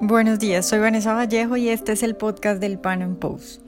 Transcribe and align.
Buenos 0.00 0.40
días, 0.40 0.66
soy 0.66 0.80
Vanessa 0.80 1.14
Vallejo 1.14 1.56
y 1.56 1.68
este 1.68 1.92
es 1.92 2.02
el 2.02 2.16
podcast 2.16 2.60
del 2.60 2.80
Pan 2.80 3.00
Am 3.02 3.14
Post. 3.14 3.62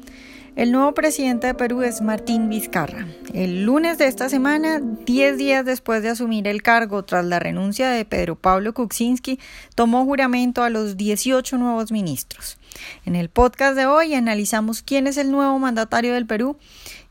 El 0.57 0.73
nuevo 0.73 0.93
presidente 0.93 1.47
de 1.47 1.55
Perú 1.55 1.83
es 1.83 2.01
Martín 2.01 2.49
Vizcarra. 2.49 3.07
El 3.33 3.65
lunes 3.65 3.99
de 3.99 4.07
esta 4.07 4.29
semana, 4.29 4.81
10 4.81 5.39
días 5.39 5.65
después 5.65 6.03
de 6.03 6.09
asumir 6.09 6.49
el 6.49 6.63
cargo 6.63 7.05
tras 7.05 7.25
la 7.27 7.39
renuncia 7.39 7.91
de 7.91 8.05
Pedro 8.05 8.37
Pablo 8.37 8.75
Kuczynski, 8.75 9.39
tomó 9.75 10.05
juramento 10.05 10.65
a 10.65 10.71
los 10.71 10.97
18 10.97 11.59
nuevos 11.59 11.93
ministros. 11.93 12.59
En 13.05 13.15
el 13.15 13.29
podcast 13.29 13.77
de 13.77 13.87
hoy 13.87 14.15
analizamos 14.15 14.83
quién 14.83 15.07
es 15.07 15.19
el 15.19 15.31
nuevo 15.31 15.59
mandatario 15.59 16.15
del 16.15 16.27
Perú 16.27 16.57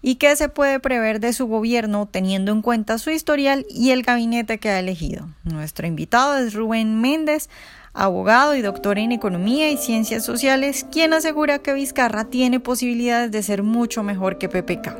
y 0.01 0.15
qué 0.15 0.35
se 0.35 0.49
puede 0.49 0.79
prever 0.79 1.19
de 1.19 1.31
su 1.31 1.47
gobierno 1.47 2.07
teniendo 2.07 2.51
en 2.51 2.61
cuenta 2.61 2.97
su 2.97 3.11
historial 3.11 3.65
y 3.69 3.91
el 3.91 4.03
gabinete 4.03 4.57
que 4.57 4.69
ha 4.69 4.79
elegido. 4.79 5.29
Nuestro 5.43 5.87
invitado 5.87 6.37
es 6.37 6.53
Rubén 6.53 6.99
Méndez, 6.99 7.49
abogado 7.95 8.55
y 8.55 8.61
doctor 8.61 8.99
en 8.99 9.11
Economía 9.11 9.69
y 9.71 9.77
Ciencias 9.77 10.25
Sociales, 10.25 10.85
quien 10.91 11.13
asegura 11.13 11.59
que 11.59 11.73
Vizcarra 11.73 12.25
tiene 12.25 12.59
posibilidades 12.59 13.31
de 13.31 13.41
ser 13.41 13.63
mucho 13.63 14.03
mejor 14.03 14.37
que 14.37 14.49
PPK. 14.49 14.95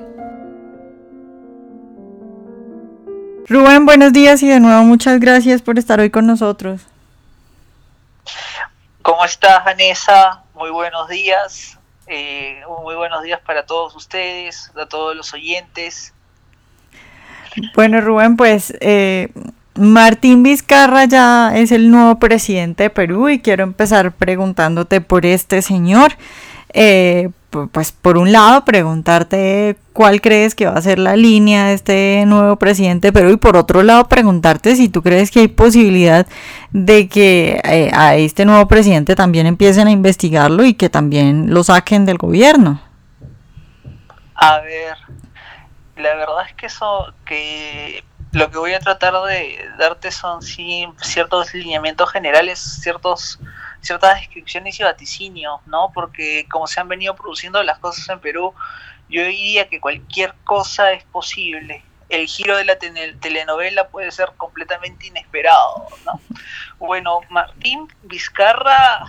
Rubén, 3.48 3.86
buenos 3.86 4.12
días 4.12 4.42
y 4.42 4.48
de 4.48 4.60
nuevo 4.60 4.84
muchas 4.84 5.20
gracias 5.20 5.62
por 5.62 5.78
estar 5.78 6.00
hoy 6.00 6.10
con 6.10 6.26
nosotros. 6.26 6.82
¿Cómo 9.02 9.24
estás, 9.24 9.64
Vanessa? 9.64 10.42
Muy 10.56 10.72
buenos 10.72 11.08
días. 11.10 11.78
Eh, 12.08 12.62
muy 12.82 12.96
buenos 12.96 13.22
días 13.24 13.40
para 13.46 13.66
todos 13.66 13.96
ustedes, 13.96 14.72
a 14.76 14.88
todos 14.88 15.16
los 15.16 15.34
oyentes. 15.34 16.14
Bueno, 17.76 18.02
Rubén, 18.02 18.36
pues 18.36 18.74
eh, 18.80 19.30
Martín 19.78 20.42
Vizcarra 20.42 21.06
ya 21.06 21.56
es 21.56 21.72
el 21.72 21.92
nuevo 21.92 22.18
presidente 22.18 22.84
de 22.84 22.90
Perú 22.90 23.28
y 23.30 23.40
quiero 23.40 23.64
empezar 23.64 24.14
preguntándote 24.14 25.02
por 25.02 25.26
este 25.26 25.62
señor. 25.62 26.14
Eh, 26.74 27.30
pues 27.72 27.94
por 27.94 28.18
un 28.18 28.34
lado 28.34 28.66
preguntarte 28.66 29.78
cuál 29.94 30.20
crees 30.20 30.56
que 30.56 30.66
va 30.66 30.74
a 30.74 30.82
ser 30.82 31.00
la 31.00 31.16
línea 31.16 31.68
de 31.68 31.74
este 31.74 32.24
nuevo 32.26 32.58
presidente 32.58 33.08
de 33.08 33.14
Perú 33.14 33.30
y 33.32 33.38
por 33.38 33.56
otro 33.56 33.82
lado 33.82 34.10
preguntarte 34.10 34.76
si 34.76 34.90
tú 34.90 35.02
crees 35.02 35.32
que 35.32 35.42
hay 35.42 35.48
posibilidad 35.48 36.28
de 36.72 37.08
que 37.08 37.62
eh, 37.64 37.92
a 37.94 38.16
este 38.16 38.44
nuevo 38.44 38.68
presidente 38.68 39.16
también 39.16 39.46
empiecen 39.46 39.88
a 39.88 39.92
investigarlo 39.92 40.66
y 40.66 40.74
que 40.74 40.90
también 40.90 41.54
lo 41.54 41.64
saquen 41.64 42.06
del 42.06 42.18
gobierno. 42.18 42.82
A 44.36 44.60
ver, 44.60 44.98
la 45.96 46.16
verdad 46.16 46.48
es 46.48 46.54
que 46.56 46.66
eso 46.66 47.14
que 47.26 48.04
lo 48.36 48.52
que 48.52 48.58
voy 48.58 48.74
a 48.74 48.80
tratar 48.80 49.14
de 49.24 49.70
darte 49.78 50.12
son 50.12 50.42
sí, 50.42 50.86
ciertos 51.02 51.54
lineamientos 51.54 52.12
generales, 52.12 52.60
ciertos 52.60 53.40
ciertas 53.82 54.20
descripciones 54.20 54.80
y 54.80 54.84
vaticinios, 54.84 55.62
¿no? 55.68 55.92
Porque 55.94 56.46
como 56.50 56.68
se 56.68 56.80
han 56.80 56.88
venido 56.88 57.16
produciendo 57.16 57.62
las 57.64 57.80
cosas 57.80 58.10
en 58.10 58.20
Perú, 58.20 58.54
yo 59.10 59.24
diría 59.24 59.70
que 59.70 59.80
cualquier 59.80 60.34
cosa 60.44 60.92
es 60.92 61.04
posible. 61.06 61.84
El 62.10 62.28
giro 62.28 62.58
de 62.58 62.66
la 62.66 62.78
telenovela 62.78 63.88
puede 63.88 64.12
ser 64.12 64.32
completamente 64.38 65.08
inesperado, 65.08 65.88
¿no? 66.06 66.20
Bueno, 66.78 67.22
Martín 67.30 67.88
Vizcarra 68.04 69.06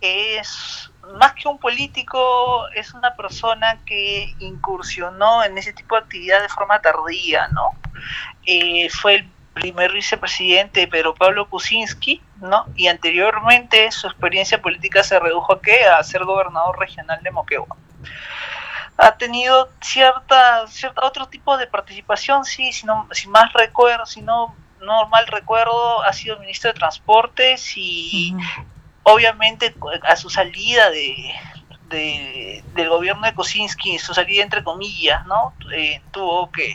es 0.00 0.90
más 1.14 1.34
que 1.34 1.48
un 1.48 1.58
político, 1.58 2.68
es 2.74 2.92
una 2.94 3.14
persona 3.14 3.78
que 3.84 4.34
incursionó 4.38 5.42
en 5.44 5.56
ese 5.56 5.72
tipo 5.72 5.94
de 5.94 6.02
actividad 6.02 6.42
de 6.42 6.48
forma 6.48 6.80
tardía, 6.80 7.48
¿no? 7.48 7.70
Eh, 8.44 8.88
fue 8.90 9.16
el 9.16 9.30
primer 9.54 9.92
vicepresidente 9.92 10.86
Pedro 10.86 11.14
Pablo 11.14 11.48
Kuczynski, 11.48 12.22
¿no? 12.36 12.66
Y 12.76 12.86
anteriormente 12.86 13.90
su 13.90 14.06
experiencia 14.06 14.62
política 14.62 15.02
se 15.02 15.18
redujo 15.18 15.54
a 15.54 15.60
qué? 15.60 15.84
A 15.84 16.02
ser 16.02 16.24
gobernador 16.24 16.78
regional 16.78 17.20
de 17.22 17.30
Moquegua. 17.30 17.76
Ha 18.96 19.16
tenido 19.16 19.70
cierta, 19.80 20.66
cierta 20.66 21.04
otro 21.04 21.28
tipo 21.28 21.56
de 21.56 21.66
participación, 21.66 22.44
sí, 22.44 22.72
si, 22.72 22.84
no, 22.86 23.08
más 23.28 23.52
recuerdo, 23.52 24.06
si 24.06 24.22
no, 24.22 24.54
no 24.80 25.08
mal 25.08 25.26
recuerdo, 25.26 26.02
ha 26.02 26.12
sido 26.12 26.38
ministro 26.38 26.72
de 26.72 26.78
Transportes 26.78 27.76
y 27.76 28.34
obviamente 29.08 29.74
a 30.02 30.16
su 30.16 30.28
salida 30.30 30.90
de, 30.90 32.62
del 32.74 32.88
gobierno 32.88 33.26
de 33.26 33.34
Kosinski, 33.34 33.98
su 33.98 34.12
salida 34.12 34.42
entre 34.42 34.62
comillas, 34.62 35.26
¿no? 35.26 35.54
Eh, 35.74 36.02
tuvo 36.10 36.50
que 36.50 36.74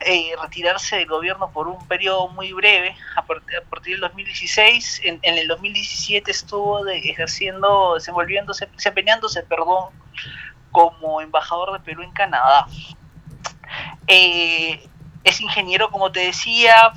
eh, 0.00 0.32
retirarse 0.40 0.96
del 0.96 1.06
gobierno 1.06 1.50
por 1.50 1.68
un 1.68 1.86
periodo 1.88 2.28
muy 2.28 2.52
breve, 2.52 2.94
a, 3.16 3.22
partir, 3.22 3.94
del 3.94 4.00
2016. 4.00 5.00
En, 5.04 5.20
el 5.22 5.48
2017 5.48 6.30
estuvo 6.30 6.86
ejerciendo, 6.86 7.94
desenvolviéndose, 7.94 8.66
desempeñándose, 8.66 9.42
perdón, 9.42 9.90
como 10.70 11.22
embajador 11.22 11.72
de 11.72 11.80
Perú 11.80 12.02
en 12.02 12.12
Canadá. 12.12 12.66
Eh, 14.06 14.86
es 15.24 15.40
ingeniero, 15.40 15.90
como 15.90 16.12
te 16.12 16.20
decía, 16.20 16.92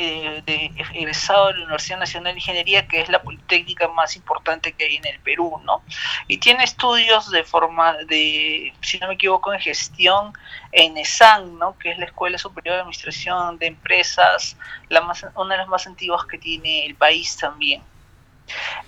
eh, 0.00 0.44
de, 0.46 0.70
egresado 0.94 1.48
de 1.48 1.54
la 1.54 1.64
Universidad 1.64 1.98
Nacional 1.98 2.32
de 2.32 2.38
Ingeniería, 2.38 2.86
que 2.86 3.00
es 3.00 3.08
la 3.08 3.20
politécnica 3.20 3.88
más 3.88 4.14
importante 4.14 4.72
que 4.72 4.84
hay 4.84 4.94
en 4.94 5.06
el 5.06 5.18
Perú, 5.18 5.60
¿no? 5.64 5.82
Y 6.28 6.38
tiene 6.38 6.62
estudios 6.62 7.28
de 7.32 7.42
forma 7.42 7.94
de, 8.06 8.72
si 8.80 9.00
no 9.00 9.08
me 9.08 9.14
equivoco, 9.14 9.52
en 9.52 9.58
gestión 9.58 10.32
en 10.70 10.96
ESAN, 10.96 11.58
¿no? 11.58 11.76
Que 11.78 11.90
es 11.90 11.98
la 11.98 12.04
Escuela 12.04 12.38
Superior 12.38 12.76
de 12.76 12.80
Administración 12.82 13.58
de 13.58 13.66
Empresas, 13.66 14.56
la 14.88 15.00
más, 15.00 15.26
una 15.34 15.54
de 15.56 15.58
las 15.58 15.68
más 15.68 15.84
antiguas 15.88 16.24
que 16.26 16.38
tiene 16.38 16.86
el 16.86 16.94
país 16.94 17.36
también. 17.36 17.82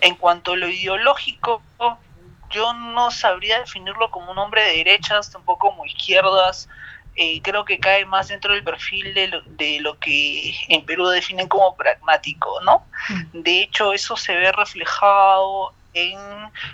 En 0.00 0.14
cuanto 0.14 0.52
a 0.52 0.56
lo 0.56 0.68
ideológico, 0.68 1.60
yo 2.50 2.72
no 2.72 3.10
sabría 3.10 3.58
definirlo 3.58 4.12
como 4.12 4.30
un 4.30 4.38
hombre 4.38 4.62
de 4.62 4.76
derechas, 4.76 5.32
tampoco 5.32 5.70
como 5.70 5.86
izquierdas, 5.86 6.68
eh, 7.22 7.42
creo 7.42 7.66
que 7.66 7.78
cae 7.78 8.06
más 8.06 8.28
dentro 8.28 8.54
del 8.54 8.64
perfil 8.64 9.12
de 9.12 9.28
lo, 9.28 9.42
de 9.42 9.78
lo, 9.80 9.98
que 9.98 10.54
en 10.68 10.86
Perú 10.86 11.06
definen 11.08 11.48
como 11.48 11.76
pragmático, 11.76 12.62
¿no? 12.62 12.86
Mm. 13.10 13.42
De 13.42 13.60
hecho, 13.60 13.92
eso 13.92 14.16
se 14.16 14.34
ve 14.34 14.50
reflejado 14.52 15.74
en 15.92 16.18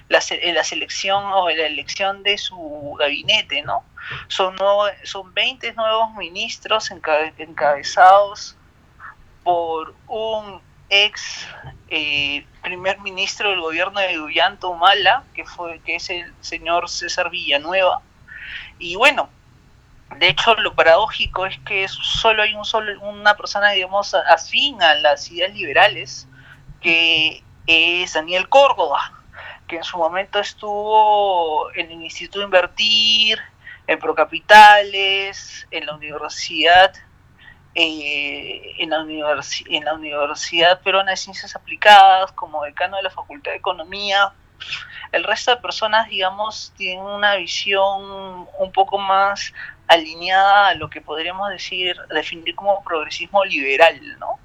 la, 0.08 0.20
en 0.30 0.54
la 0.54 0.62
selección 0.62 1.24
o 1.24 1.50
en 1.50 1.58
la 1.58 1.66
elección 1.66 2.22
de 2.22 2.38
su 2.38 2.94
gabinete, 2.96 3.62
¿no? 3.62 3.82
Son, 4.28 4.56
son 5.02 5.34
20 5.34 5.72
nuevos 5.72 6.14
ministros 6.14 6.92
encabezados 6.92 8.56
por 9.42 9.96
un 10.06 10.60
ex 10.90 11.44
eh, 11.88 12.46
primer 12.62 13.00
ministro 13.00 13.50
del 13.50 13.62
gobierno 13.62 13.98
de 13.98 14.16
Guyana 14.16 14.58
Humala, 14.62 15.24
que, 15.34 15.44
fue, 15.44 15.80
que 15.80 15.96
es 15.96 16.08
el 16.08 16.32
señor 16.40 16.88
César 16.88 17.30
Villanueva. 17.30 18.00
Y 18.78 18.94
bueno, 18.94 19.28
de 20.14 20.28
hecho, 20.28 20.54
lo 20.54 20.74
paradójico 20.74 21.46
es 21.46 21.58
que 21.60 21.86
solo 21.88 22.42
hay 22.42 22.54
un 22.54 22.64
solo, 22.64 23.00
una 23.02 23.36
persona, 23.36 23.70
digamos, 23.70 24.14
afín 24.14 24.82
a 24.82 24.94
las 24.94 25.30
ideas 25.30 25.52
liberales, 25.52 26.28
que 26.80 27.42
es 27.66 28.12
Daniel 28.14 28.48
Córdoba, 28.48 29.12
que 29.66 29.76
en 29.76 29.84
su 29.84 29.98
momento 29.98 30.38
estuvo 30.38 31.70
en 31.74 31.90
el 31.90 32.02
Instituto 32.02 32.38
de 32.38 32.44
Invertir, 32.44 33.38
en 33.86 33.98
Procapitales, 33.98 35.66
en 35.70 35.86
la 35.86 35.94
Universidad, 35.94 36.92
eh, 37.74 38.74
en, 38.78 38.90
la 38.90 39.04
en 39.66 39.84
la 39.84 39.94
Universidad 39.94 40.80
Peruana 40.80 41.10
de 41.10 41.16
Ciencias 41.16 41.54
Aplicadas, 41.56 42.32
como 42.32 42.62
decano 42.62 42.96
de 42.96 43.02
la 43.02 43.10
Facultad 43.10 43.50
de 43.50 43.58
Economía. 43.58 44.32
El 45.12 45.24
resto 45.24 45.50
de 45.50 45.58
personas, 45.58 46.08
digamos, 46.08 46.72
tienen 46.76 47.04
una 47.04 47.36
visión 47.36 48.48
un 48.58 48.72
poco 48.72 48.98
más 48.98 49.52
alineada 49.88 50.68
a 50.68 50.74
lo 50.74 50.90
que 50.90 51.00
podríamos 51.00 51.50
decir, 51.50 51.96
definir 52.12 52.54
como 52.54 52.82
progresismo 52.82 53.44
liberal, 53.44 54.00
¿no? 54.18 54.38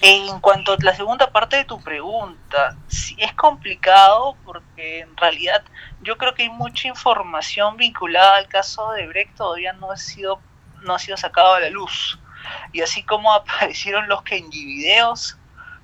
En 0.00 0.38
cuanto 0.40 0.74
a 0.74 0.76
la 0.80 0.94
segunda 0.94 1.30
parte 1.32 1.56
de 1.56 1.64
tu 1.64 1.80
pregunta, 1.80 2.76
sí 2.86 3.16
es 3.18 3.32
complicado 3.34 4.36
porque 4.44 5.00
en 5.00 5.16
realidad 5.16 5.64
yo 6.02 6.16
creo 6.16 6.34
que 6.34 6.44
hay 6.44 6.50
mucha 6.50 6.86
información 6.86 7.76
vinculada 7.76 8.36
al 8.36 8.46
caso 8.46 8.92
de 8.92 9.08
Brecht 9.08 9.36
todavía 9.36 9.72
no 9.72 9.90
ha 9.90 9.96
sido 9.96 10.40
no 10.82 10.94
ha 10.94 10.98
sido 11.00 11.16
sacado 11.16 11.54
a 11.54 11.60
la 11.60 11.70
luz. 11.70 12.18
Y 12.72 12.80
así 12.82 13.02
como 13.02 13.32
aparecieron 13.34 14.08
los 14.08 14.22
Kenji 14.22 14.64
videos, 14.64 15.36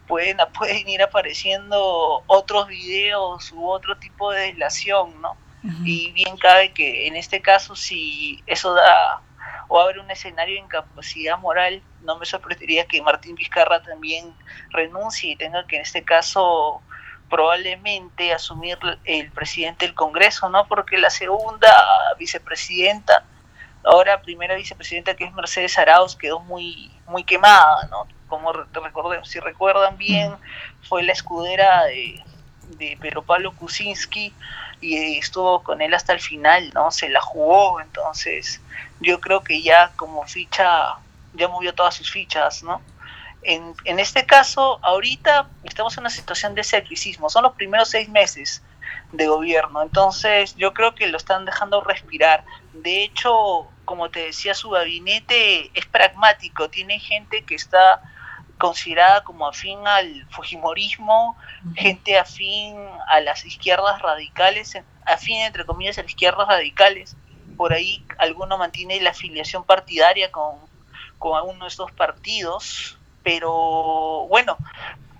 pueden, 0.06 0.38
pueden 0.56 0.88
ir 0.88 1.02
apareciendo 1.02 2.23
otros 2.26 2.69
videos 2.69 3.50
u 3.52 3.69
otro 3.69 3.96
tipo 3.96 4.31
de 4.31 4.43
deslación, 4.43 5.20
¿no? 5.20 5.37
Y 5.82 6.12
bien 6.12 6.37
cabe 6.37 6.72
que 6.72 7.06
en 7.06 7.16
este 7.16 7.40
caso, 7.40 7.75
si 7.75 8.43
eso 8.46 8.75
da 8.75 9.22
o 9.69 9.81
abre 9.81 10.00
un 10.00 10.11
escenario 10.11 10.56
de 10.56 10.61
incapacidad 10.61 11.38
moral, 11.38 11.82
no 12.02 12.19
me 12.19 12.26
sorprendería 12.26 12.87
que 12.87 13.00
Martín 13.00 13.34
Vizcarra 13.34 13.82
también 13.82 14.34
renuncie 14.70 15.32
y 15.32 15.37
tenga 15.37 15.66
que 15.66 15.76
en 15.76 15.82
este 15.82 16.05
caso 16.05 16.82
probablemente 17.31 18.32
asumir 18.32 18.78
el 19.05 19.31
presidente 19.32 19.87
del 19.87 19.94
Congreso, 19.94 20.49
¿no? 20.50 20.66
Porque 20.66 20.99
la 20.99 21.11
segunda 21.11 21.72
vicepresidenta, 22.19 23.25
ahora 23.84 24.20
primera 24.20 24.55
vicepresidenta 24.55 25.16
que 25.16 25.25
es 25.25 25.32
Mercedes 25.32 25.78
Arauz, 25.78 26.14
quedó 26.14 26.40
muy, 26.40 26.93
muy 27.06 27.25
quemada, 27.25 27.88
¿no? 27.90 28.06
Como 28.28 28.52
recordemos, 28.52 29.28
si 29.28 29.40
recuerdan 29.40 29.96
bien, 29.96 30.34
fue 30.82 31.02
la 31.02 31.12
escudera 31.12 31.84
de, 31.84 32.22
de 32.76 32.99
Pedro 33.00 33.22
Pablo 33.22 33.52
Kuczynski 33.52 34.32
y 34.81 35.19
estuvo 35.19 35.62
con 35.62 35.81
él 35.81 35.94
hasta 35.94 36.12
el 36.12 36.21
final, 36.21 36.71
¿no? 36.75 36.91
Se 36.91 37.09
la 37.09 37.21
jugó, 37.21 37.81
entonces 37.81 38.61
yo 39.00 39.21
creo 39.21 39.43
que 39.43 39.62
ya 39.62 39.93
como 39.97 40.26
ficha, 40.26 40.97
ya 41.35 41.49
movió 41.49 41.75
todas 41.75 41.94
sus 41.94 42.11
fichas, 42.11 42.62
¿no? 42.62 42.81
En, 43.43 43.75
en 43.85 43.99
este 43.99 44.25
caso, 44.25 44.79
ahorita 44.82 45.49
estamos 45.65 45.97
en 45.97 46.03
una 46.03 46.11
situación 46.11 46.55
de 46.55 46.62
escepticismo, 46.62 47.29
son 47.29 47.43
los 47.43 47.53
primeros 47.55 47.91
seis 47.91 48.09
meses 48.09 48.62
de 49.12 49.26
gobierno, 49.26 49.82
entonces 49.82 50.55
yo 50.56 50.73
creo 50.73 50.94
que 50.94 51.06
lo 51.09 51.17
están 51.17 51.44
dejando 51.44 51.81
respirar. 51.82 52.44
De 52.73 53.05
hecho, 53.05 53.69
como 53.85 54.11
te 54.11 54.21
decía, 54.26 54.55
su 54.55 54.71
gabinete 54.71 55.71
es 55.75 55.87
pragmático, 55.87 56.71
tiene 56.71 56.99
gente 56.99 57.44
que 57.44 57.55
está 57.55 58.00
considerada 58.64 59.22
como 59.25 59.46
afín 59.46 59.87
al 59.87 60.26
Fujimorismo, 60.31 61.37
gente 61.76 62.19
afín 62.19 62.78
a 63.08 63.20
las 63.20 63.44
izquierdas 63.44 64.00
radicales, 64.00 64.72
afín 65.05 65.43
entre 65.43 65.66
comillas 65.66 65.99
a 65.99 66.00
las 66.00 66.11
izquierdas 66.11 66.49
radicales, 66.49 67.14
por 67.58 67.75
ahí 67.75 68.02
alguno 68.16 68.56
mantiene 68.56 68.99
la 69.02 69.11
afiliación 69.11 69.64
partidaria 69.64 70.32
con, 70.32 70.56
con 71.19 71.37
alguno 71.37 71.66
de 71.66 71.69
estos 71.69 71.93
partidos, 71.93 72.96
pero 73.22 74.26
bueno, 74.31 74.56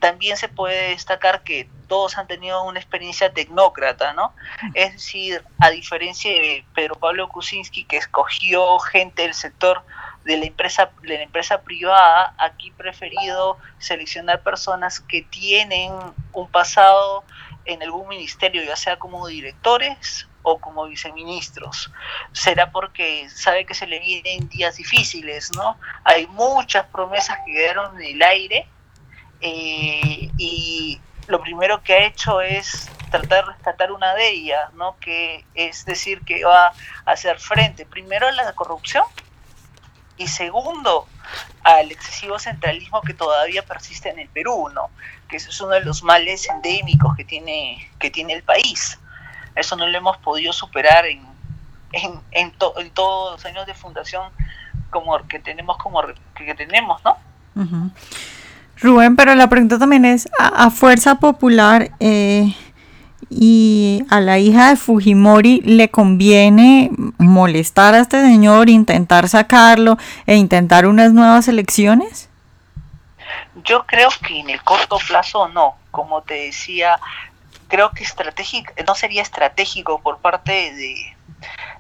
también 0.01 0.39
se 0.39 0.49
puede 0.49 0.89
destacar 0.89 1.43
que 1.43 1.69
todos 1.87 2.17
han 2.17 2.27
tenido 2.27 2.63
una 2.65 2.81
experiencia 2.81 3.31
tecnócrata, 3.35 4.15
¿no? 4.15 4.33
Es 4.73 4.95
decir, 4.95 5.45
a 5.61 5.69
diferencia 5.69 6.31
de 6.31 6.65
Pedro 6.75 6.95
Pablo 6.95 7.29
Kuczynski, 7.29 7.85
que 7.85 7.99
escogió 7.99 8.79
gente 8.79 9.21
del 9.21 9.35
sector 9.35 9.83
de 10.25 10.37
la 10.37 10.47
empresa 10.47 10.91
de 11.03 11.17
la 11.19 11.23
empresa 11.23 11.63
privada 11.63 12.35
aquí 12.39 12.71
preferido 12.73 13.59
seleccionar 13.79 14.43
personas 14.43 15.01
que 15.01 15.23
tienen 15.23 15.93
un 16.33 16.49
pasado 16.51 17.25
en 17.65 17.83
algún 17.83 18.09
ministerio 18.09 18.63
ya 18.63 18.77
sea 18.77 18.99
como 18.99 19.27
directores 19.27 20.29
o 20.43 20.59
como 20.59 20.87
viceministros 20.87 21.91
será 22.33 22.71
porque 22.71 23.29
sabe 23.31 23.67
que 23.67 23.75
se 23.75 23.87
le 23.87 24.01
vienen 24.01 24.49
días 24.49 24.77
difíciles 24.77 25.51
no 25.55 25.79
hay 26.05 26.27
muchas 26.29 26.87
promesas 26.87 27.39
que 27.45 27.53
quedaron 27.53 28.01
en 28.01 28.17
el 28.17 28.23
aire 28.23 28.67
eh, 29.41 30.31
y 30.39 31.01
lo 31.27 31.41
primero 31.41 31.83
que 31.83 31.95
ha 31.95 32.07
hecho 32.07 32.41
es 32.41 32.91
tratar 33.11 33.45
de 33.45 33.53
rescatar 33.53 33.93
una 33.93 34.15
de 34.15 34.29
ellas, 34.29 34.73
¿no? 34.75 34.97
Que 34.99 35.45
es 35.55 35.85
decir 35.85 36.21
que 36.23 36.45
va 36.45 36.69
a 36.69 36.73
hacer 37.05 37.39
frente 37.39 37.87
primero 37.87 38.27
a 38.27 38.33
la 38.33 38.53
corrupción 38.55 39.05
y 40.17 40.29
segundo 40.29 41.07
al 41.63 41.91
excesivo 41.91 42.39
centralismo 42.39 43.01
que 43.03 43.15
todavía 43.15 43.65
persiste 43.65 44.11
en 44.11 44.19
el 44.19 44.29
Perú, 44.29 44.69
¿no? 44.73 44.91
Que 45.29 45.37
eso 45.37 45.51
es 45.51 45.61
uno 45.61 45.73
de 45.73 45.85
los 45.85 46.03
males 46.03 46.49
endémicos 46.49 47.17
que 47.17 47.25
tiene, 47.25 47.91
que 47.99 48.11
tiene 48.11 48.35
el 48.35 48.43
país. 48.43 48.99
Eso 49.57 49.77
no 49.77 49.87
lo 49.87 49.97
hemos 49.97 50.17
podido 50.19 50.53
superar 50.53 51.07
en, 51.07 51.23
en, 51.93 52.21
en, 52.33 52.53
todos 52.53 53.33
los 53.33 53.45
años 53.45 53.67
de 53.67 53.75
fundación 53.75 54.31
como 54.91 55.27
que 55.27 55.41
tenemos 55.41 55.77
como 55.79 56.03
que 56.35 56.55
tenemos, 56.55 57.03
¿no? 57.05 57.17
Rubén, 58.81 59.17
pero 59.17 59.35
la 59.35 59.49
pregunta 59.49 59.79
también 59.79 60.05
es, 60.05 60.29
a, 60.39 60.71
Fuerza 60.71 61.17
Popular 61.17 61.93
eh, 62.01 62.55
y 63.31 64.05
a 64.11 64.21
la 64.21 64.39
hija 64.39 64.71
de 64.71 64.77
Fujimori 64.77 65.61
le 65.63 65.91
conviene 65.91 66.91
molestar 67.19 67.95
a 67.95 68.01
este 68.01 68.21
señor, 68.21 68.69
intentar 68.69 69.29
sacarlo 69.29 69.99
e 70.27 70.37
intentar 70.37 70.87
unas 70.87 71.13
nuevas 71.13 71.49
elecciones? 71.49 72.29
Yo 73.65 73.85
creo 73.87 74.09
que 74.27 74.41
en 74.41 74.51
el 74.51 74.63
corto 74.63 74.99
plazo 75.07 75.49
no, 75.49 75.77
como 75.91 76.23
te 76.23 76.35
decía, 76.35 76.99
creo 77.69 77.91
que 77.91 78.05
estratégico, 78.05 78.73
no 78.87 78.95
sería 78.95 79.23
estratégico 79.23 80.01
por 80.01 80.19
parte 80.19 80.53
de, 80.75 81.17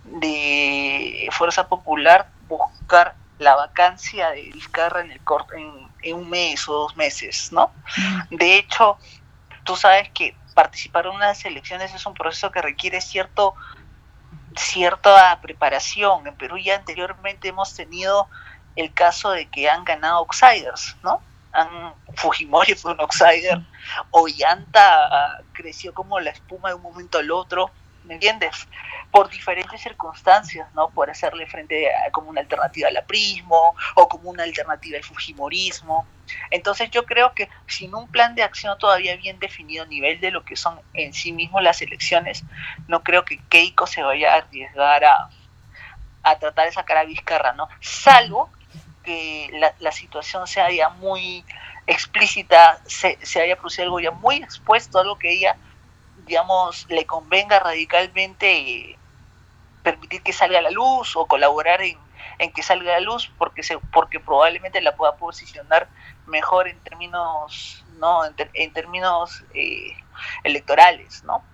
de 0.04 1.28
Fuerza 1.30 1.68
Popular 1.68 2.28
buscar 2.48 3.14
la 3.38 3.54
vacancia 3.56 4.30
de 4.30 4.50
Vizcarra 4.52 5.00
en 5.00 5.10
el 5.10 5.20
corto, 5.20 5.54
en, 5.54 5.88
en 6.02 6.16
un 6.16 6.30
mes 6.30 6.68
o 6.68 6.72
dos 6.72 6.96
meses, 6.96 7.50
¿no? 7.52 7.70
Mm. 7.96 8.36
De 8.36 8.56
hecho, 8.56 8.98
tú 9.64 9.76
sabes 9.76 10.08
que 10.10 10.36
participar 10.54 11.06
en 11.06 11.12
unas 11.12 11.44
elecciones 11.44 11.92
es 11.94 12.06
un 12.06 12.14
proceso 12.14 12.50
que 12.50 12.62
requiere 12.62 13.00
cierto 13.00 13.54
cierta 14.56 15.40
preparación. 15.40 16.26
En 16.26 16.36
Perú 16.36 16.58
ya 16.58 16.76
anteriormente 16.76 17.48
hemos 17.48 17.74
tenido 17.74 18.28
el 18.76 18.92
caso 18.92 19.30
de 19.30 19.46
que 19.46 19.68
han 19.68 19.84
ganado 19.84 20.18
outsiders, 20.18 20.96
¿no? 21.02 21.20
Han, 21.52 21.94
Fujimori 22.16 22.74
fue 22.74 22.92
un 22.92 23.00
outsider, 23.00 23.60
Ollanta 24.10 25.40
creció 25.52 25.94
como 25.94 26.18
la 26.18 26.30
espuma 26.30 26.70
de 26.70 26.74
un 26.74 26.82
momento 26.82 27.18
al 27.18 27.30
otro, 27.30 27.70
¿me 28.04 28.14
entiendes? 28.14 28.68
Por 29.10 29.28
diferentes 29.30 29.80
circunstancias, 29.80 30.68
¿no? 30.74 30.90
Por 30.90 31.10
hacerle 31.10 31.46
frente 31.46 31.90
como 32.12 32.30
una 32.30 32.40
alternativa 32.40 32.88
al 32.88 32.96
aprismo 32.96 33.74
o 33.94 34.08
como 34.08 34.30
una 34.30 34.42
alternativa 34.42 34.96
al 34.96 35.04
fujimorismo. 35.04 36.06
Entonces 36.50 36.90
yo 36.90 37.04
creo 37.04 37.34
que 37.34 37.48
sin 37.66 37.94
un 37.94 38.08
plan 38.08 38.34
de 38.34 38.42
acción 38.42 38.76
todavía 38.78 39.16
bien 39.16 39.38
definido 39.38 39.84
a 39.84 39.86
nivel 39.86 40.20
de 40.20 40.30
lo 40.30 40.44
que 40.44 40.56
son 40.56 40.80
en 40.94 41.12
sí 41.12 41.32
mismos 41.32 41.62
las 41.62 41.82
elecciones, 41.82 42.44
no 42.88 43.02
creo 43.02 43.24
que 43.24 43.38
Keiko 43.48 43.86
se 43.86 44.02
vaya 44.02 44.34
a 44.34 44.36
arriesgar 44.38 45.04
a, 45.04 45.28
a 46.22 46.38
tratar 46.38 46.66
de 46.66 46.72
sacar 46.72 46.96
a 46.98 47.04
Vizcarra, 47.04 47.52
¿no? 47.52 47.68
Salvo 47.80 48.50
que 49.04 49.50
la, 49.52 49.74
la 49.80 49.92
situación 49.92 50.46
sea 50.46 50.70
ya 50.70 50.88
muy 50.88 51.44
explícita, 51.86 52.80
se, 52.86 53.18
se 53.22 53.40
haya 53.40 53.56
producido 53.56 53.84
algo 53.84 54.00
ya 54.00 54.10
muy 54.10 54.36
expuesto, 54.36 54.98
algo 54.98 55.18
que 55.18 55.30
ella 55.30 55.56
digamos, 56.26 56.86
le 56.88 57.06
convenga 57.06 57.58
radicalmente 57.58 58.98
permitir 59.82 60.22
que 60.22 60.32
salga 60.32 60.58
a 60.58 60.62
la 60.62 60.70
luz 60.70 61.14
o 61.16 61.26
colaborar 61.26 61.82
en, 61.82 61.98
que 62.54 62.62
salga 62.62 62.96
a 62.96 63.00
la 63.00 63.04
luz 63.04 63.30
porque 63.38 63.62
se, 63.62 63.78
porque 63.78 64.18
probablemente 64.18 64.80
la 64.80 64.96
pueda 64.96 65.16
posicionar 65.16 65.88
mejor 66.26 66.68
en 66.68 66.78
términos 66.80 67.84
no 67.98 68.22
en, 68.24 68.72
términos 68.72 69.44
eh, 69.54 69.94
electorales 70.42 71.22
no 71.24 71.44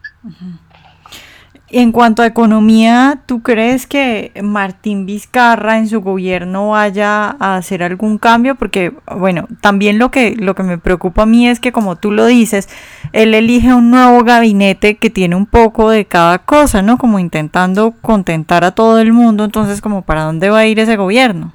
en 1.72 1.92
cuanto 1.92 2.22
a 2.22 2.26
economía, 2.26 3.22
¿tú 3.26 3.42
crees 3.42 3.86
que 3.86 4.32
Martín 4.42 5.06
Vizcarra 5.06 5.78
en 5.78 5.88
su 5.88 6.00
gobierno 6.00 6.70
vaya 6.70 7.36
a 7.38 7.56
hacer 7.56 7.82
algún 7.82 8.18
cambio? 8.18 8.56
Porque, 8.56 8.92
bueno, 9.16 9.46
también 9.60 9.98
lo 9.98 10.10
que, 10.10 10.34
lo 10.34 10.54
que 10.54 10.64
me 10.64 10.78
preocupa 10.78 11.22
a 11.22 11.26
mí 11.26 11.48
es 11.48 11.60
que, 11.60 11.70
como 11.70 11.96
tú 11.96 12.10
lo 12.10 12.26
dices, 12.26 12.68
él 13.12 13.34
elige 13.34 13.72
un 13.72 13.90
nuevo 13.90 14.24
gabinete 14.24 14.96
que 14.96 15.10
tiene 15.10 15.36
un 15.36 15.46
poco 15.46 15.90
de 15.90 16.04
cada 16.06 16.38
cosa, 16.40 16.82
¿no? 16.82 16.98
Como 16.98 17.20
intentando 17.20 17.94
contentar 18.00 18.64
a 18.64 18.72
todo 18.72 18.98
el 18.98 19.12
mundo, 19.12 19.44
entonces, 19.44 19.80
como 19.80 20.02
para 20.02 20.24
dónde 20.24 20.50
va 20.50 20.58
a 20.58 20.66
ir 20.66 20.80
ese 20.80 20.96
gobierno? 20.96 21.52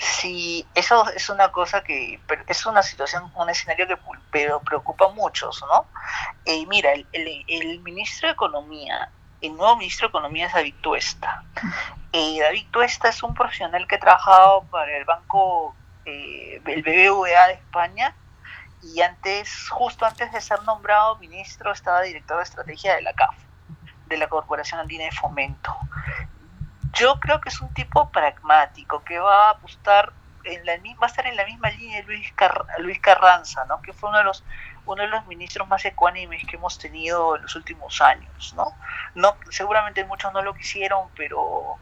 Sí, 0.00 0.66
eso 0.74 1.06
es 1.10 1.28
una 1.28 1.52
cosa 1.52 1.82
que 1.84 2.18
es 2.48 2.64
una 2.64 2.82
situación, 2.82 3.30
un 3.34 3.50
escenario 3.50 3.86
que 3.86 3.98
pero 4.30 4.58
preocupa 4.60 5.04
a 5.04 5.08
muchos, 5.10 5.62
¿no? 5.68 5.84
Eh, 6.46 6.64
mira, 6.68 6.92
el, 6.92 7.06
el, 7.12 7.80
ministro 7.80 8.28
de 8.28 8.32
Economía, 8.32 9.10
el 9.42 9.54
nuevo 9.54 9.76
ministro 9.76 10.08
de 10.08 10.12
Economía 10.12 10.46
es 10.46 10.54
David 10.54 10.74
Tuesta. 10.80 11.44
Eh, 12.12 12.38
David 12.40 12.66
Tuesta 12.70 13.10
es 13.10 13.22
un 13.22 13.34
profesional 13.34 13.86
que 13.86 13.96
ha 13.96 14.00
trabajado 14.00 14.62
para 14.70 14.96
el 14.96 15.04
banco, 15.04 15.76
eh, 16.06 16.62
el 16.64 16.82
BBVA 16.82 17.48
de 17.48 17.52
España, 17.52 18.16
y 18.82 19.02
antes, 19.02 19.68
justo 19.68 20.06
antes 20.06 20.32
de 20.32 20.40
ser 20.40 20.62
nombrado 20.62 21.16
ministro, 21.16 21.72
estaba 21.72 22.00
director 22.00 22.38
de 22.38 22.44
estrategia 22.44 22.94
de 22.94 23.02
la 23.02 23.12
CAF, 23.12 23.36
de 24.06 24.16
la 24.16 24.28
Corporación 24.28 24.80
Andina 24.80 25.04
de 25.04 25.12
Fomento 25.12 25.76
yo 26.94 27.18
creo 27.20 27.40
que 27.40 27.48
es 27.48 27.60
un 27.60 27.72
tipo 27.74 28.10
pragmático 28.10 29.02
que 29.04 29.18
va 29.18 29.48
a 29.48 29.50
apostar 29.50 30.12
en 30.44 30.64
la 30.64 30.72
va 30.76 31.06
a 31.06 31.06
estar 31.06 31.26
en 31.26 31.36
la 31.36 31.44
misma 31.44 31.70
línea 31.70 32.00
de 32.00 32.04
Luis, 32.04 32.32
Luis 32.78 33.00
Carranza, 33.00 33.64
¿no? 33.66 33.80
Que 33.82 33.92
fue 33.92 34.08
uno 34.08 34.18
de 34.18 34.24
los 34.24 34.44
uno 34.86 35.02
de 35.02 35.08
los 35.08 35.26
ministros 35.26 35.68
más 35.68 35.84
ecuánimes 35.84 36.44
que 36.46 36.56
hemos 36.56 36.78
tenido 36.78 37.36
en 37.36 37.42
los 37.42 37.54
últimos 37.54 38.00
años, 38.00 38.54
¿no? 38.56 38.74
No 39.14 39.36
seguramente 39.50 40.04
muchos 40.04 40.32
no 40.32 40.42
lo 40.42 40.54
quisieron, 40.54 41.08
pero 41.14 41.76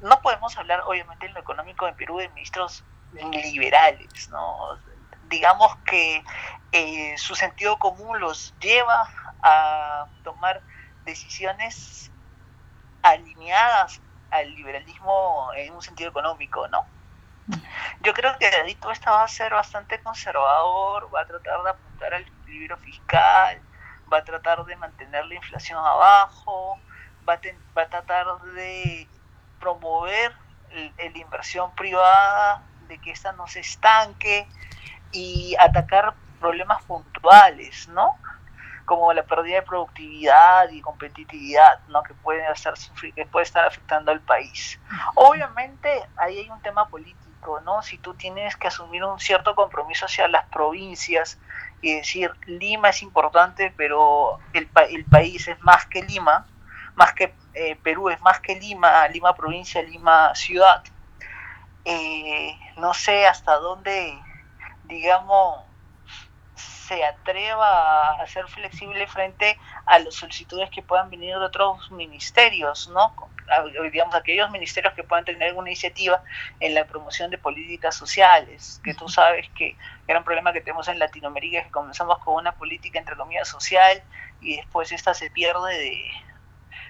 no 0.00 0.20
podemos 0.20 0.56
hablar 0.58 0.82
obviamente 0.86 1.26
en 1.26 1.34
lo 1.34 1.40
económico 1.40 1.86
de 1.86 1.92
Perú 1.92 2.18
de 2.18 2.28
ministros 2.30 2.84
liberales, 3.12 4.28
¿no? 4.30 4.78
Digamos 5.28 5.76
que 5.86 6.22
eh, 6.72 7.16
su 7.16 7.34
sentido 7.34 7.78
común 7.78 8.20
los 8.20 8.54
lleva 8.58 9.08
a 9.42 10.06
tomar 10.22 10.60
decisiones 11.04 12.10
alineadas 13.02 14.00
al 14.34 14.54
liberalismo 14.54 15.50
en 15.56 15.72
un 15.72 15.82
sentido 15.82 16.10
económico, 16.10 16.66
¿no? 16.68 16.84
Yo 18.00 18.14
creo 18.14 18.36
que 18.38 18.50
David 18.50 18.78
esta 18.90 19.10
va 19.10 19.24
a 19.24 19.28
ser 19.28 19.52
bastante 19.52 20.00
conservador, 20.02 21.14
va 21.14 21.20
a 21.20 21.26
tratar 21.26 21.62
de 21.62 21.70
apuntar 21.70 22.14
al 22.14 22.22
equilibrio 22.22 22.76
fiscal, 22.78 23.60
va 24.12 24.18
a 24.18 24.24
tratar 24.24 24.64
de 24.64 24.76
mantener 24.76 25.24
la 25.26 25.34
inflación 25.34 25.78
abajo, 25.78 26.78
va 27.28 27.34
a, 27.34 27.40
va 27.76 27.82
a 27.82 27.88
tratar 27.88 28.26
de 28.54 29.06
promover 29.60 30.32
la 30.72 31.18
inversión 31.18 31.74
privada, 31.74 32.62
de 32.88 32.98
que 32.98 33.12
esta 33.12 33.32
no 33.32 33.46
se 33.46 33.60
estanque 33.60 34.48
y 35.12 35.54
atacar 35.60 36.14
problemas 36.40 36.82
puntuales, 36.84 37.88
¿no? 37.88 38.18
Como 38.84 39.12
la 39.12 39.22
pérdida 39.22 39.56
de 39.56 39.62
productividad 39.62 40.70
y 40.70 40.80
competitividad, 40.80 41.80
¿no? 41.88 42.02
que 42.02 42.14
puede 42.14 42.44
sufrir, 42.76 43.14
que 43.14 43.26
puede 43.26 43.44
estar 43.44 43.64
afectando 43.64 44.12
al 44.12 44.20
país. 44.20 44.78
Obviamente 45.14 46.02
ahí 46.16 46.38
hay 46.38 46.50
un 46.50 46.60
tema 46.60 46.88
político, 46.88 47.60
¿no? 47.60 47.82
Si 47.82 47.98
tú 47.98 48.14
tienes 48.14 48.56
que 48.56 48.68
asumir 48.68 49.04
un 49.04 49.18
cierto 49.18 49.54
compromiso 49.54 50.06
hacia 50.06 50.28
las 50.28 50.46
provincias 50.46 51.38
y 51.80 51.96
decir 51.96 52.32
Lima 52.46 52.90
es 52.90 53.02
importante, 53.02 53.72
pero 53.76 54.38
el, 54.52 54.68
el 54.90 55.04
país 55.04 55.48
es 55.48 55.60
más 55.62 55.86
que 55.86 56.02
Lima, 56.02 56.46
más 56.94 57.12
que 57.12 57.34
eh, 57.54 57.76
Perú 57.82 58.08
es 58.08 58.20
más 58.20 58.40
que 58.40 58.56
Lima, 58.56 59.06
Lima 59.08 59.34
provincia, 59.34 59.82
Lima 59.82 60.34
ciudad. 60.34 60.82
Eh, 61.84 62.58
no 62.78 62.94
sé 62.94 63.26
hasta 63.26 63.56
dónde, 63.56 64.18
digamos, 64.84 65.64
se 66.86 67.04
atreva 67.04 68.10
a 68.20 68.26
ser 68.26 68.46
flexible 68.48 69.06
frente 69.06 69.58
a 69.86 69.98
las 69.98 70.14
solicitudes 70.14 70.68
que 70.70 70.82
puedan 70.82 71.08
venir 71.08 71.38
de 71.38 71.44
otros 71.44 71.90
ministerios, 71.90 72.88
¿no? 72.88 73.14
digamos, 73.90 74.14
aquellos 74.14 74.50
ministerios 74.50 74.92
que 74.94 75.02
puedan 75.02 75.24
tener 75.24 75.48
alguna 75.48 75.70
iniciativa 75.70 76.22
en 76.60 76.74
la 76.74 76.86
promoción 76.86 77.30
de 77.30 77.38
políticas 77.38 77.94
sociales, 77.96 78.80
que 78.84 78.94
tú 78.94 79.08
sabes 79.08 79.48
que 79.56 79.76
gran 80.06 80.24
problema 80.24 80.52
que 80.52 80.60
tenemos 80.60 80.88
en 80.88 80.98
Latinoamérica 80.98 81.58
es 81.58 81.64
que 81.66 81.70
comenzamos 81.70 82.18
con 82.18 82.34
una 82.34 82.52
política, 82.52 82.98
entre 82.98 83.16
comillas, 83.16 83.48
social 83.48 84.02
y 84.40 84.56
después 84.56 84.92
esta 84.92 85.14
se 85.14 85.30
pierde 85.30 85.78
de, 85.78 86.10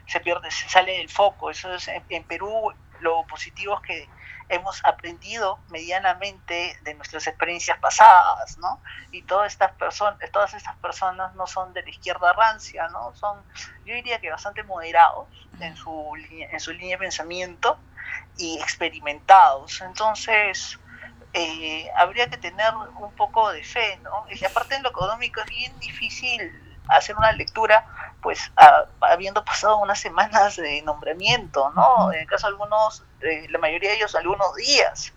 se 0.07 0.21
pierde, 0.21 0.51
se 0.51 0.69
sale 0.69 0.99
del 0.99 1.09
foco. 1.09 1.51
Eso 1.51 1.73
es, 1.75 1.89
en 1.89 2.25
Perú 2.25 2.73
lo 3.01 3.25
positivo 3.27 3.75
es 3.75 3.81
que 3.83 4.09
hemos 4.49 4.81
aprendido 4.85 5.65
medianamente 5.69 6.77
de 6.83 6.95
nuestras 6.95 7.27
experiencias 7.27 7.79
pasadas, 7.79 8.59
¿no? 8.59 8.83
Y 9.11 9.23
todas 9.23 9.53
estas 9.53 9.73
personas, 9.73 10.19
todas 10.33 10.55
estas 10.55 10.77
personas 10.79 11.35
no 11.35 11.47
son 11.47 11.73
de 11.73 11.83
la 11.83 11.91
izquierda 11.91 12.33
rancia, 12.33 12.89
¿no? 12.89 13.15
Son, 13.15 13.45
yo 13.85 13.95
diría 13.95 14.21
que 14.21 14.31
bastante 14.31 14.63
moderados 14.63 15.29
en 15.59 15.77
su 15.77 16.13
en 16.51 16.61
su 16.61 16.73
línea 16.73 16.97
de 16.97 17.05
pensamiento 17.05 17.79
y 18.37 18.59
experimentados. 18.61 19.81
Entonces, 19.81 20.79
eh, 21.33 21.89
habría 21.97 22.29
que 22.29 22.39
tener 22.39 22.73
un 23.01 23.15
poco 23.15 23.51
de 23.51 23.63
fe, 23.65 23.99
¿no? 24.03 24.27
Y 24.31 24.45
aparte 24.45 24.77
en 24.77 24.83
lo 24.83 24.91
económico 24.91 25.41
es 25.41 25.47
bien 25.47 25.79
difícil 25.81 26.41
hacer 26.89 27.17
una 27.17 27.33
lectura, 27.33 27.87
pues 28.21 28.53
habiendo 29.01 29.45
pasado 29.45 29.79
unas 29.79 30.01
semanas 30.01 30.57
de 30.57 30.83
nombramiento, 30.83 31.71
¿no? 31.75 32.13
En 32.13 32.21
el 32.21 32.27
caso 32.27 32.47
de 32.47 32.53
algunos, 32.53 33.05
la 33.49 33.59
mayoría 33.59 33.91
de 33.91 33.97
ellos 33.97 34.15
algunos 34.15 34.55
días. 34.55 35.13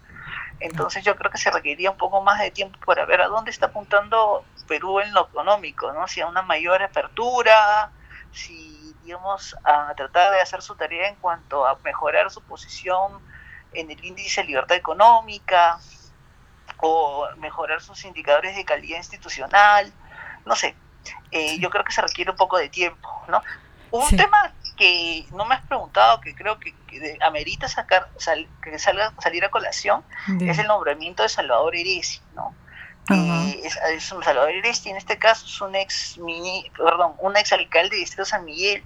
Entonces 0.60 1.04
yo 1.04 1.16
creo 1.16 1.32
que 1.32 1.38
se 1.38 1.52
requeriría 1.52 1.92
un 1.92 1.98
poco 1.98 2.22
más 2.22 2.40
de 2.40 2.50
tiempo 2.52 2.80
para 2.86 3.06
ver 3.06 3.22
a 3.22 3.28
dónde 3.28 3.52
está 3.52 3.68
apuntando 3.68 4.44
Perú 4.68 5.00
en 5.00 5.14
lo 5.14 5.28
económico, 5.28 5.92
¿no? 5.94 6.08
Si 6.08 6.20
a 6.20 6.28
una 6.28 6.42
mayor 6.42 6.82
apertura, 6.82 7.92
si, 8.32 8.96
digamos, 9.04 9.56
a 9.64 9.94
tratar 9.96 10.32
de 10.32 10.42
hacer 10.42 10.62
su 10.62 10.76
tarea 10.76 11.10
en 11.10 11.16
cuanto 11.16 11.66
a 11.68 11.78
mejorar 11.84 12.32
su 12.32 12.42
posición 12.42 13.22
en 13.74 13.92
el 13.92 14.04
índice 14.04 14.42
de 14.42 14.48
libertad 14.48 14.78
económica 14.78 15.80
o 16.80 17.28
mejorar 17.38 17.82
sus 17.82 18.04
indicadores 18.06 18.56
de 18.56 18.66
calidad 18.66 18.98
institucional, 18.98 19.94
no 20.46 20.56
sé, 20.56 20.76
eh, 21.32 21.58
yo 21.60 21.70
creo 21.70 21.84
que 21.84 21.92
se 21.92 22.02
requiere 22.02 22.32
un 22.32 22.38
poco 22.38 22.58
de 22.58 22.70
tiempo, 22.70 23.10
¿no? 23.28 23.42
Un 23.92 24.16
tema 24.16 24.54
que 24.76 25.26
no 25.32 25.46
me 25.46 25.56
has 25.56 25.66
preguntado, 25.66 26.22
que 26.22 26.36
creo 26.36 26.60
que, 26.60 26.74
amerita 27.22 27.68
sacar, 27.68 28.10
que 28.62 28.80
salga, 28.80 29.14
salir 29.20 29.44
a 29.46 29.50
colación, 29.50 30.04
es 30.42 30.60
el 30.60 30.68
nombramiento 30.68 31.24
de 31.24 31.30
Salvador 31.30 31.76
Eresi, 31.76 32.22
¿no? 32.36 32.54
Eh, 33.10 33.62
es, 33.64 34.04
Salvador 34.04 34.52
Eresi, 34.52 34.90
en 34.90 34.98
este 34.98 35.18
caso, 35.18 35.46
es 35.46 35.62
un 35.62 35.76
ex 35.76 36.18
mini, 36.18 36.70
perdón, 36.78 37.14
un 37.20 37.38
ex 37.38 37.54
alcalde 37.54 37.96
de 37.96 38.02
Distrito 38.02 38.26
San 38.26 38.44
Miguel, 38.46 38.84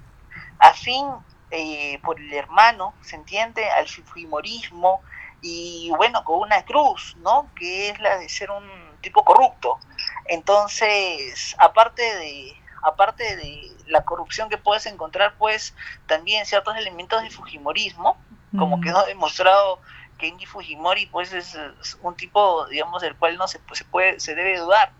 afín 0.59 1.07
eh, 1.49 1.99
por 2.03 2.19
el 2.19 2.31
hermano, 2.33 2.93
¿se 3.01 3.15
entiende? 3.15 3.69
Al 3.69 3.87
fujimorismo, 3.87 5.01
y 5.41 5.91
bueno, 5.97 6.23
con 6.23 6.39
una 6.39 6.63
cruz, 6.63 7.15
¿no? 7.21 7.49
Que 7.55 7.89
es 7.89 7.99
la 7.99 8.17
de 8.19 8.29
ser 8.29 8.51
un 8.51 8.63
tipo 9.01 9.25
corrupto. 9.25 9.79
Entonces, 10.25 11.55
aparte 11.57 12.01
de, 12.01 12.53
aparte 12.83 13.35
de 13.35 13.71
la 13.87 14.03
corrupción 14.03 14.49
que 14.49 14.57
puedes 14.57 14.85
encontrar, 14.85 15.35
pues 15.37 15.75
también 16.07 16.45
ciertos 16.45 16.75
elementos 16.77 17.21
de 17.21 17.29
Fujimorismo, 17.29 18.17
como 18.57 18.81
que 18.81 18.89
quedó 18.89 19.05
demostrado 19.05 19.79
que 20.17 20.27
Indy 20.27 20.45
Fujimori 20.45 21.07
pues 21.07 21.33
es, 21.33 21.57
un 22.01 22.15
tipo, 22.15 22.67
digamos, 22.67 23.01
del 23.01 23.15
cual 23.15 23.37
no 23.37 23.47
se, 23.47 23.59
pues, 23.59 23.79
se 23.79 23.85
puede, 23.85 24.19
se 24.19 24.35
debe 24.35 24.57
dudar 24.57 24.91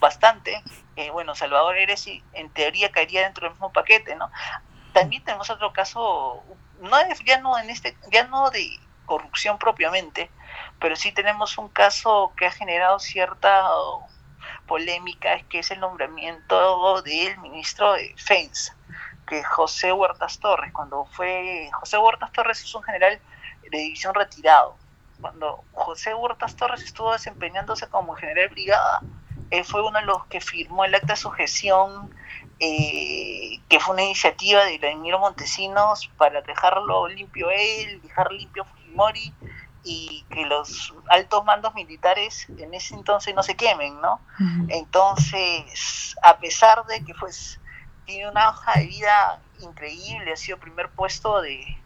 bastante. 0.00 0.62
Eh, 0.96 1.10
bueno, 1.10 1.34
Salvador 1.34 1.76
Eresi 1.76 2.22
en 2.32 2.50
teoría 2.50 2.90
caería 2.90 3.22
dentro 3.22 3.44
del 3.44 3.52
mismo 3.52 3.72
paquete, 3.72 4.14
¿no? 4.16 4.30
También 4.92 5.22
tenemos 5.24 5.50
otro 5.50 5.72
caso, 5.72 6.42
no 6.80 6.96
ya 7.24 7.40
no 7.40 7.58
en 7.58 7.70
este, 7.70 7.96
ya 8.10 8.24
no 8.24 8.50
de 8.50 8.68
corrupción 9.04 9.58
propiamente, 9.58 10.30
pero 10.80 10.96
sí 10.96 11.12
tenemos 11.12 11.58
un 11.58 11.68
caso 11.68 12.32
que 12.36 12.46
ha 12.46 12.50
generado 12.50 12.98
cierta 12.98 13.68
polémica, 14.66 15.34
es 15.34 15.44
que 15.44 15.60
es 15.60 15.70
el 15.70 15.80
nombramiento 15.80 17.02
del 17.02 17.38
ministro 17.38 17.92
de 17.92 18.08
Defensa, 18.08 18.76
que 19.26 19.42
José 19.42 19.92
Huertas 19.92 20.38
Torres, 20.38 20.72
cuando 20.72 21.04
fue, 21.06 21.70
José 21.72 21.98
Huertas 21.98 22.32
Torres 22.32 22.62
es 22.62 22.74
un 22.74 22.82
general 22.82 23.20
de 23.70 23.78
división 23.78 24.14
retirado, 24.14 24.76
cuando 25.20 25.64
José 25.72 26.14
Huertas 26.14 26.56
Torres 26.56 26.82
estuvo 26.82 27.12
desempeñándose 27.12 27.88
como 27.88 28.14
general 28.14 28.48
brigada, 28.48 29.00
él 29.50 29.64
fue 29.64 29.86
uno 29.86 29.98
de 29.98 30.04
los 30.04 30.26
que 30.26 30.40
firmó 30.40 30.84
el 30.84 30.94
acta 30.94 31.14
de 31.14 31.16
sujeción, 31.16 32.12
eh, 32.58 33.60
que 33.68 33.80
fue 33.80 33.94
una 33.94 34.04
iniciativa 34.04 34.64
de 34.64 34.78
Vladimiro 34.78 35.18
Montesinos 35.18 36.10
para 36.16 36.42
dejarlo 36.42 37.06
limpio 37.08 37.50
él, 37.50 38.00
dejar 38.02 38.32
limpio 38.32 38.64
Fujimori 38.64 39.32
y 39.88 40.24
que 40.30 40.44
los 40.44 40.92
altos 41.08 41.44
mandos 41.44 41.72
militares 41.74 42.48
en 42.58 42.74
ese 42.74 42.96
entonces 42.96 43.32
no 43.36 43.44
se 43.44 43.54
quemen, 43.54 44.00
¿no? 44.00 44.20
Entonces, 44.68 46.16
a 46.22 46.38
pesar 46.38 46.84
de 46.86 47.04
que 47.04 47.14
pues 47.14 47.60
tiene 48.04 48.28
una 48.28 48.48
hoja 48.48 48.80
de 48.80 48.86
vida 48.86 49.40
increíble, 49.60 50.32
ha 50.32 50.36
sido 50.36 50.58
primer 50.58 50.90
puesto 50.90 51.40
de, 51.40 51.78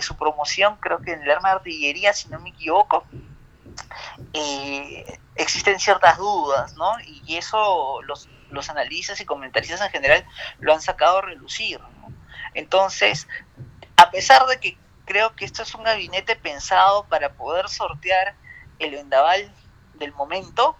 su 0.00 0.16
promoción, 0.16 0.76
creo 0.80 1.00
que 1.02 1.12
en 1.12 1.22
el 1.22 1.30
arma 1.30 1.50
de 1.50 1.56
artillería, 1.56 2.14
si 2.14 2.30
no 2.30 2.40
me 2.40 2.48
equivoco, 2.48 3.04
eh, 4.32 5.18
existen 5.36 5.78
ciertas 5.78 6.16
dudas, 6.16 6.74
¿no? 6.76 6.94
Y 7.04 7.36
eso 7.36 8.00
los, 8.02 8.30
los 8.50 8.70
analistas 8.70 9.20
y 9.20 9.26
comentaristas 9.26 9.82
en 9.82 9.90
general 9.90 10.24
lo 10.60 10.72
han 10.72 10.80
sacado 10.80 11.18
a 11.18 11.22
relucir, 11.22 11.78
¿no? 11.78 12.10
Entonces, 12.54 13.28
a 13.96 14.10
pesar 14.10 14.46
de 14.46 14.58
que 14.58 14.78
creo 15.04 15.34
que 15.34 15.44
esto 15.44 15.62
es 15.62 15.74
un 15.74 15.84
gabinete 15.84 16.36
pensado 16.36 17.06
para 17.08 17.32
poder 17.34 17.68
sortear 17.68 18.34
el 18.78 18.92
vendaval 18.92 19.52
del 19.94 20.12
momento. 20.12 20.76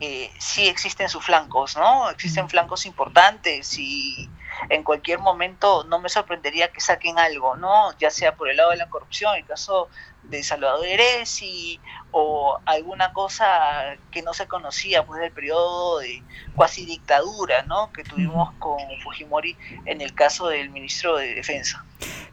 Eh, 0.00 0.32
sí 0.38 0.66
existen 0.66 1.08
sus 1.08 1.24
flancos, 1.24 1.76
¿no? 1.76 2.08
Existen 2.10 2.48
flancos 2.48 2.86
importantes 2.86 3.78
y 3.78 4.30
en 4.70 4.82
cualquier 4.82 5.18
momento 5.18 5.84
no 5.84 5.98
me 5.98 6.08
sorprendería 6.08 6.72
que 6.72 6.80
saquen 6.80 7.18
algo, 7.18 7.56
¿no? 7.56 7.96
Ya 7.98 8.10
sea 8.10 8.34
por 8.36 8.48
el 8.48 8.56
lado 8.56 8.70
de 8.70 8.76
la 8.76 8.88
corrupción, 8.88 9.34
el 9.36 9.44
caso 9.44 9.88
de 10.22 10.42
Salvador 10.42 10.86
Eresi 10.86 11.80
o 12.12 12.58
alguna 12.64 13.12
cosa 13.12 13.96
que 14.10 14.22
no 14.22 14.32
se 14.32 14.46
conocía 14.46 15.04
pues 15.04 15.20
del 15.20 15.32
periodo 15.32 15.98
de 15.98 16.22
cuasi 16.54 16.86
dictadura, 16.86 17.62
¿no? 17.62 17.92
Que 17.92 18.04
tuvimos 18.04 18.52
con 18.58 18.78
Fujimori 19.02 19.56
en 19.84 20.00
el 20.00 20.14
caso 20.14 20.48
del 20.48 20.70
ministro 20.70 21.16
de 21.16 21.34
Defensa. 21.34 21.84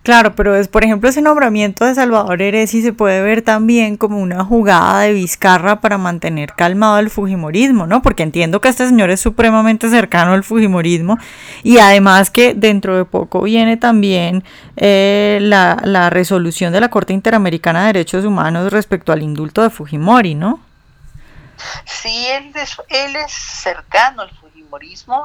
Claro, 0.04 0.36
pero 0.36 0.56
es, 0.56 0.68
por 0.68 0.84
ejemplo, 0.84 1.08
ese 1.08 1.22
nombramiento 1.22 1.86
de 1.86 1.94
Salvador 1.94 2.42
Eresi 2.42 2.82
se 2.82 2.92
puede 2.92 3.22
ver 3.22 3.44
también 3.44 3.98
como 3.98 4.18
una 4.18 4.44
jugada 4.44 5.02
de 5.02 5.14
Vizcarra 5.14 5.80
para 5.80 6.00
mantener 6.00 6.54
calmado 6.54 6.98
el 6.98 7.12
Fujimorismo, 7.12 7.86
¿no? 7.86 8.02
Porque 8.02 8.24
entiendo 8.24 8.62
que 8.62 8.70
este 8.70 8.88
señor 8.88 9.12
es 9.12 9.20
supremamente 9.20 9.90
cercano 9.90 10.34
al 10.34 10.44
Fujimorismo 10.44 11.20
y 11.62 11.78
además 11.78 12.32
que 12.32 12.56
dentro 12.56 12.98
de 12.98 13.06
poco 13.06 13.44
viene 13.44 13.78
también 13.78 14.44
eh, 14.76 15.38
la, 15.40 15.78
la 15.84 16.10
resolución 16.10 16.74
de 16.74 16.82
la 16.82 16.90
Corte 16.90 17.14
Interamericana 17.14 17.82
de 17.82 17.94
Derechos 17.94 18.26
Humanos 18.26 18.74
respecto 18.74 19.12
al 19.12 19.22
indulto 19.22 19.62
de 19.62 19.70
Fujimori, 19.70 20.34
¿no? 20.34 20.60
Sí, 21.86 22.26
él 22.28 22.52
es, 22.56 22.76
él 22.90 23.16
es 23.16 23.32
cercano 23.32 24.24
al 24.24 24.32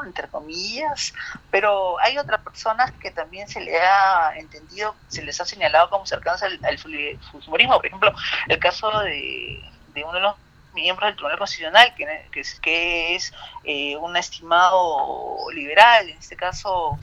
entre 0.05 0.29
comillas, 0.29 1.13
pero 1.51 1.99
hay 2.01 2.19
otras 2.19 2.41
personas 2.41 2.93
que 2.93 3.11
también 3.11 3.49
se 3.49 3.61
le 3.61 3.79
ha 3.79 4.37
entendido, 4.37 4.95
se 5.09 5.23
les 5.23 5.41
ha 5.41 5.45
señalado 5.45 5.91
como 5.91 6.07
cercanos 6.07 6.43
al, 6.43 6.59
al 6.65 6.79
fujimorismo. 6.79 7.77
Por 7.77 7.87
ejemplo, 7.87 8.15
el 8.49 8.59
caso 8.59 8.91
de, 9.01 9.63
uno 9.95 10.13
de 10.13 10.21
los 10.21 10.35
miembros 10.75 11.09
del 11.09 11.17
Tribunal 11.17 11.39
Constitucional, 11.39 11.95
que, 11.95 13.15
es, 13.15 13.33
eh, 13.65 13.97
un 13.97 14.17
estimado 14.17 15.37
liberal, 15.53 16.09
en 16.09 16.19
este 16.19 16.37
caso 16.37 16.99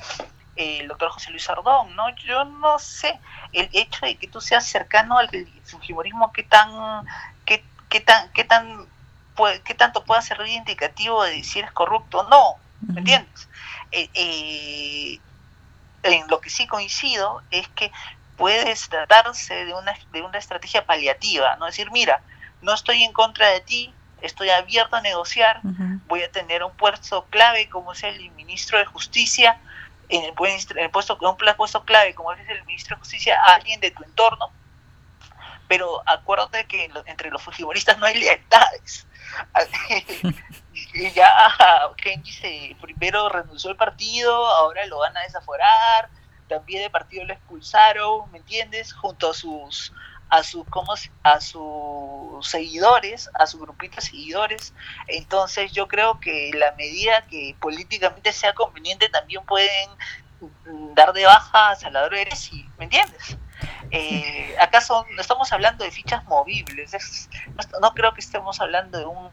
el 0.55 0.87
doctor 0.87 1.09
José 1.09 1.31
Luis 1.31 1.49
Ardón, 1.49 1.95
¿no? 1.95 2.15
Yo 2.17 2.45
no 2.45 2.77
sé, 2.77 3.19
el 3.53 3.67
hecho 3.73 4.05
de 4.05 4.15
que 4.17 4.27
tú 4.27 4.39
seas 4.39 4.65
cercano 4.65 5.17
al 5.17 5.29
fujimorismo, 5.63 6.31
qué 6.31 6.43
tan, 6.43 7.05
qué 7.45 7.63
tan, 8.01 8.31
qué 8.33 8.43
tan 8.43 8.87
qué 9.63 9.73
tanto 9.73 10.03
pueda 10.03 10.21
ser 10.21 10.39
indicativo 10.45 11.23
de 11.23 11.43
si 11.43 11.59
eres 11.59 11.71
corrupto 11.71 12.19
o 12.19 12.29
no, 12.29 12.55
¿me 12.81 12.99
entiendes? 12.99 13.47
Eh, 13.91 14.09
eh, 14.13 15.19
en 16.03 16.27
lo 16.27 16.41
que 16.41 16.49
sí 16.49 16.67
coincido 16.67 17.41
es 17.51 17.67
que 17.69 17.91
puedes 18.37 18.89
tratarse 18.89 19.65
de 19.65 19.73
una, 19.73 19.93
de 20.11 20.21
una 20.21 20.37
estrategia 20.37 20.85
paliativa, 20.85 21.55
¿no? 21.57 21.67
Es 21.67 21.75
decir, 21.75 21.91
mira, 21.91 22.21
no 22.61 22.73
estoy 22.73 23.03
en 23.03 23.13
contra 23.13 23.49
de 23.49 23.61
ti, 23.61 23.93
estoy 24.21 24.49
abierto 24.49 24.95
a 24.95 25.01
negociar, 25.01 25.61
voy 26.07 26.23
a 26.23 26.31
tener 26.31 26.63
un 26.63 26.71
puesto 26.71 27.25
clave 27.29 27.69
como 27.69 27.93
es 27.93 28.03
el 28.03 28.31
ministro 28.31 28.79
de 28.79 28.85
Justicia, 28.85 29.59
en 30.09 30.23
el, 30.23 30.33
puesto, 30.33 31.17
un 31.21 31.37
puesto 31.57 31.83
clave 31.85 32.13
como 32.15 32.33
es 32.33 32.49
el 32.49 32.63
ministro 32.65 32.95
de 32.95 32.99
Justicia, 32.99 33.37
a 33.45 33.55
alguien 33.55 33.79
de 33.79 33.91
tu 33.91 34.03
entorno, 34.03 34.51
pero 35.67 36.01
acuérdate 36.05 36.65
que 36.65 36.89
entre 37.05 37.31
los 37.31 37.41
fujimoristas 37.41 37.97
no 37.97 38.05
hay 38.05 38.15
lealtades. 38.15 39.07
ya 41.15 41.29
Kenji 41.97 42.31
se 42.31 42.77
primero 42.81 43.29
renunció 43.29 43.69
al 43.69 43.77
partido, 43.77 44.33
ahora 44.47 44.85
lo 44.87 44.99
van 44.99 45.15
a 45.17 45.21
desaforar, 45.21 46.09
también 46.47 46.83
el 46.83 46.91
partido 46.91 47.25
lo 47.25 47.33
expulsaron, 47.33 48.31
¿me 48.31 48.39
entiendes? 48.39 48.93
Junto 48.93 49.31
a 49.31 49.33
sus 49.33 49.93
a 50.29 50.41
sus 50.41 50.65
como 50.69 50.95
a 51.21 51.41
sus 51.41 52.47
seguidores, 52.47 53.29
a 53.35 53.45
su 53.45 53.59
grupito 53.59 53.97
de 53.97 54.01
seguidores. 54.01 54.73
Entonces 55.07 55.71
yo 55.73 55.87
creo 55.87 56.19
que 56.19 56.51
la 56.55 56.71
medida 56.73 57.25
que 57.27 57.55
políticamente 57.59 58.33
sea 58.33 58.53
conveniente 58.53 59.09
también 59.09 59.45
pueden 59.45 59.89
dar 60.95 61.13
de 61.13 61.25
baja 61.25 61.71
a 61.71 61.75
Salvador 61.75 62.15
Eresi, 62.15 62.67
¿me 62.77 62.85
entiendes? 62.85 63.37
Eh, 63.91 64.55
¿Acaso 64.59 65.05
no 65.15 65.21
estamos 65.21 65.51
hablando 65.51 65.83
de 65.83 65.91
fichas 65.91 66.23
movibles? 66.25 67.29
no, 67.81 67.93
creo 67.93 68.13
que 68.13 68.21
estemos 68.21 68.59
hablando 68.59 68.97
de 68.97 69.05
un, 69.05 69.29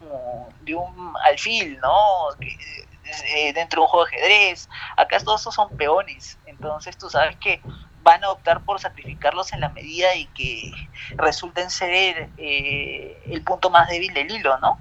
de 0.61 0.75
un 0.75 1.13
alfil, 1.25 1.79
¿no? 1.79 1.95
Eh, 2.39 3.51
dentro 3.53 3.81
de 3.81 3.85
un 3.85 3.87
juego 3.87 4.05
de 4.05 4.15
ajedrez. 4.17 4.69
Acá 4.95 5.19
todos 5.19 5.41
esos 5.41 5.55
son 5.55 5.75
peones. 5.75 6.37
Entonces 6.45 6.97
tú 6.97 7.09
sabes 7.09 7.35
que 7.37 7.61
van 8.03 8.23
a 8.23 8.31
optar 8.31 8.63
por 8.63 8.79
sacrificarlos 8.79 9.53
en 9.53 9.61
la 9.61 9.69
medida 9.69 10.15
y 10.15 10.25
que 10.27 10.71
resulten 11.17 11.69
ser 11.69 12.29
eh, 12.37 13.21
el 13.27 13.43
punto 13.43 13.69
más 13.69 13.89
débil 13.89 14.13
del 14.13 14.31
hilo, 14.31 14.57
¿no? 14.59 14.79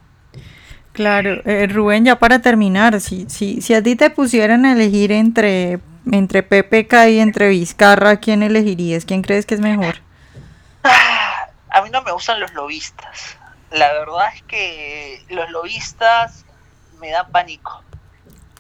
Claro, 0.93 1.41
eh, 1.45 1.67
Rubén, 1.69 2.05
ya 2.05 2.19
para 2.19 2.41
terminar, 2.41 3.01
si, 3.01 3.29
si, 3.29 3.61
si 3.61 3.75
a 3.75 3.83
ti 3.83 3.95
te 3.95 4.11
pusieran 4.11 4.65
a 4.65 4.73
elegir 4.73 5.13
entre, 5.13 5.79
entre 6.13 6.43
PPK 6.43 7.09
y 7.09 7.21
entre 7.21 7.49
Vizcarra, 7.49 8.17
¿quién 8.19 8.43
elegirías? 8.43 9.05
¿Quién 9.05 9.23
crees 9.23 9.47
que 9.47 9.55
es 9.55 9.61
mejor? 9.61 9.97
Ah, 10.83 11.49
a 11.71 11.83
mí 11.83 11.91
no 11.91 12.03
me 12.03 12.13
gustan 12.13 12.41
los 12.41 12.53
lobistas. 12.55 13.37
La 13.71 13.93
verdad 13.93 14.29
es 14.35 14.43
que 14.43 15.25
los 15.29 15.51
lobistas 15.51 16.45
me 17.01 17.11
dan 17.11 17.31
pánico. 17.31 17.85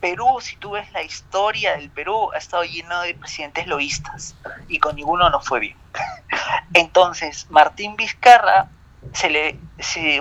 Perú, 0.01 0.39
si 0.41 0.57
tú 0.57 0.73
ves 0.73 0.91
la 0.93 1.03
historia 1.03 1.77
del 1.77 1.91
Perú, 1.91 2.31
ha 2.33 2.39
estado 2.39 2.65
lleno 2.65 3.03
de 3.03 3.15
presidentes 3.15 3.67
loístas 3.67 4.35
y 4.69 4.79
con 4.79 4.97
ninguno 4.97 5.29
no 5.29 5.41
fue 5.41 5.61
bien. 5.61 5.77
Entonces, 6.75 7.47
Martín 7.51 7.97
Vizcarra, 7.97 8.69
se 9.13 9.31
le, 9.31 9.59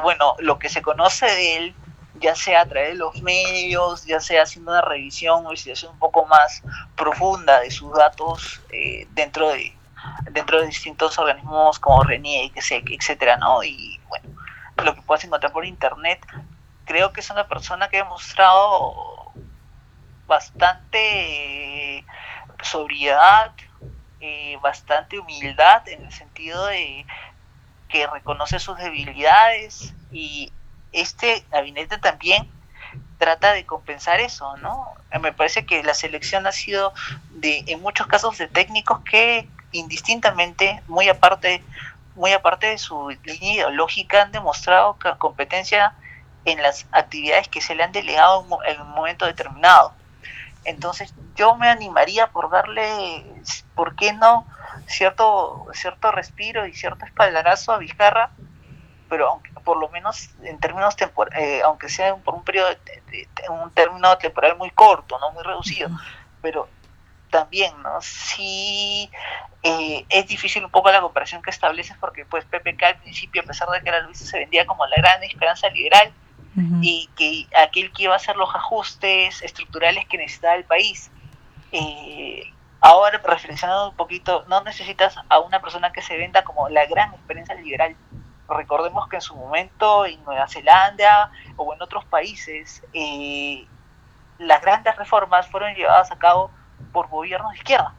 bueno, 0.01 0.35
lo 0.39 0.59
que 0.59 0.69
se 0.69 0.81
conoce 0.81 1.25
de 1.25 1.57
él, 1.57 1.75
ya 2.19 2.35
sea 2.35 2.61
a 2.61 2.65
través 2.65 2.89
de 2.89 2.95
los 2.95 3.21
medios, 3.21 4.05
ya 4.05 4.19
sea 4.19 4.43
haciendo 4.43 4.71
una 4.71 4.81
revisión 4.81 5.45
o 5.45 5.49
investigación 5.49 5.93
un 5.93 5.99
poco 5.99 6.25
más 6.25 6.61
profunda 6.95 7.59
de 7.59 7.71
sus 7.71 7.93
datos 7.93 8.61
eh, 8.71 9.07
dentro 9.11 9.49
de 9.49 9.75
dentro 10.31 10.61
de 10.61 10.67
distintos 10.67 11.17
organismos 11.19 11.79
como 11.79 12.03
RENIE, 12.03 12.51
etcétera, 12.55 13.37
¿no? 13.37 13.63
Y 13.63 13.99
bueno, 14.07 14.29
lo 14.83 14.95
que 14.95 15.01
puedes 15.01 15.23
encontrar 15.25 15.51
por 15.51 15.65
internet, 15.65 16.25
creo 16.85 17.11
que 17.11 17.19
es 17.19 17.29
una 17.29 17.47
persona 17.47 17.89
que 17.89 17.99
ha 17.99 18.05
mostrado 18.05 19.33
bastante 20.27 21.97
eh, 21.97 22.05
sobriedad, 22.61 23.51
eh, 24.21 24.57
bastante 24.61 25.19
humildad 25.19 25.87
en 25.87 26.05
el 26.05 26.11
sentido 26.11 26.65
de 26.67 27.05
que 27.89 28.05
reconoce 28.07 28.59
sus 28.59 28.77
debilidades 28.77 29.93
y 30.11 30.53
este 30.91 31.45
gabinete 31.51 31.97
también 31.97 32.49
trata 33.17 33.53
de 33.53 33.65
compensar 33.65 34.21
eso, 34.21 34.57
¿no? 34.57 34.85
Me 35.21 35.33
parece 35.33 35.65
que 35.65 35.83
la 35.83 35.93
selección 35.93 36.47
ha 36.47 36.51
sido 36.51 36.93
de 37.31 37.63
en 37.67 37.81
muchos 37.81 38.07
casos 38.07 38.37
de 38.37 38.47
técnicos 38.47 39.01
que 39.01 39.47
indistintamente, 39.71 40.81
muy 40.87 41.09
aparte 41.09 41.63
muy 42.15 42.33
aparte 42.33 42.67
de 42.67 42.77
su 42.77 43.09
línea 43.23 43.53
ideológica, 43.53 44.23
han 44.23 44.31
demostrado 44.33 44.97
competencia 45.17 45.93
en 46.43 46.61
las 46.61 46.85
actividades 46.91 47.47
que 47.47 47.61
se 47.61 47.75
le 47.75 47.83
han 47.83 47.93
delegado 47.93 48.45
en 48.65 48.81
un 48.81 48.89
momento 48.89 49.25
determinado. 49.25 49.93
Entonces 50.65 51.13
yo 51.35 51.55
me 51.55 51.69
animaría 51.69 52.27
por 52.27 52.49
darle, 52.49 53.23
¿por 53.73 53.95
qué 53.95 54.11
no? 54.11 54.45
Cierto, 54.87 55.67
cierto 55.73 56.11
respiro 56.11 56.67
y 56.67 56.73
cierto 56.73 57.05
espaldarazo 57.05 57.71
a 57.71 57.77
Vizcarra, 57.77 58.31
pero 59.09 59.29
aunque, 59.29 59.51
por 59.63 59.77
lo 59.77 59.89
menos 59.89 60.29
en 60.43 60.59
términos 60.59 60.95
temporales, 60.95 61.39
eh, 61.39 61.61
aunque 61.63 61.89
sea 61.89 62.15
por 62.15 62.35
un 62.35 62.43
periodo, 62.43 62.69
un 63.49 63.71
término 63.71 64.17
temporal 64.17 64.57
muy 64.57 64.69
corto, 64.71 65.19
no 65.19 65.31
muy 65.31 65.43
reducido, 65.43 65.89
pero 66.41 66.69
también, 67.29 67.73
¿no? 67.81 68.01
Sí, 68.01 69.09
eh, 69.63 70.05
es 70.09 70.27
difícil 70.27 70.63
un 70.63 70.71
poco 70.71 70.91
la 70.91 71.01
comparación 71.01 71.41
que 71.41 71.49
estableces 71.49 71.95
porque 71.99 72.25
pues 72.25 72.45
PPK 72.45 72.83
al 72.83 72.97
principio, 72.97 73.41
a 73.41 73.45
pesar 73.45 73.69
de 73.69 73.81
que 73.81 73.91
la 73.91 74.01
Luisa 74.01 74.25
se 74.25 74.39
vendía 74.39 74.65
como 74.65 74.85
la 74.85 74.95
gran 74.97 75.23
esperanza 75.23 75.69
liberal, 75.69 76.11
y 76.81 77.09
que 77.15 77.47
aquel 77.57 77.91
que 77.93 78.03
iba 78.03 78.13
a 78.13 78.17
hacer 78.17 78.35
los 78.35 78.53
ajustes 78.53 79.41
estructurales 79.41 80.05
que 80.07 80.17
necesitaba 80.17 80.55
el 80.55 80.65
país. 80.65 81.09
Eh, 81.71 82.51
ahora, 82.81 83.21
reflexionando 83.23 83.89
un 83.89 83.95
poquito, 83.95 84.43
no 84.49 84.61
necesitas 84.63 85.15
a 85.29 85.39
una 85.39 85.61
persona 85.61 85.93
que 85.93 86.01
se 86.01 86.17
venda 86.17 86.43
como 86.43 86.67
la 86.69 86.85
gran 86.85 87.13
experiencia 87.13 87.55
liberal. 87.55 87.95
Recordemos 88.49 89.07
que 89.07 89.17
en 89.17 89.21
su 89.21 89.35
momento 89.35 90.05
en 90.05 90.23
Nueva 90.23 90.47
Zelanda 90.47 91.31
o 91.55 91.73
en 91.73 91.81
otros 91.81 92.03
países, 92.05 92.83
eh, 92.93 93.67
las 94.39 94.61
grandes 94.61 94.95
reformas 94.95 95.47
fueron 95.47 95.75
llevadas 95.75 96.11
a 96.11 96.17
cabo 96.17 96.49
por 96.91 97.07
gobiernos 97.09 97.51
de 97.51 97.57
izquierda 97.57 97.93